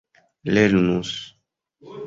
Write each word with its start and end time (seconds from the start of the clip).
lernus 0.53 1.13